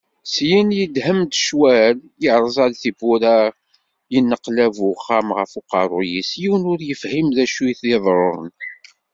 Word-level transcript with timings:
Syin 0.33 0.69
yedhem-d 0.77 1.31
ccwal, 1.39 1.97
yerẓa-d 2.23 2.73
tiwwura, 2.81 3.37
yenneqlab 4.13 4.75
uxxam-a 4.91 5.33
ɣef 5.39 5.51
uqerru-is, 5.59 6.31
yiwen 6.41 6.67
ur 6.71 6.79
yefhim 6.87 7.27
d 7.35 7.37
acu 7.43 7.65
i 7.71 7.75
iḍerrun. 7.95 8.47